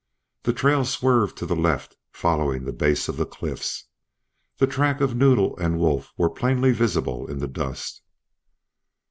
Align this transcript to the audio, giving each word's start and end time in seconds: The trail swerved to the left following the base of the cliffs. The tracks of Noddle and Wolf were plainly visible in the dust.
The 0.41 0.53
trail 0.53 0.83
swerved 0.83 1.37
to 1.37 1.45
the 1.45 1.55
left 1.55 1.95
following 2.11 2.65
the 2.65 2.73
base 2.73 3.07
of 3.07 3.17
the 3.17 3.25
cliffs. 3.27 3.85
The 4.57 4.65
tracks 4.65 5.01
of 5.03 5.15
Noddle 5.15 5.55
and 5.59 5.77
Wolf 5.77 6.11
were 6.17 6.31
plainly 6.31 6.71
visible 6.71 7.27
in 7.29 7.37
the 7.37 7.47
dust. 7.47 8.01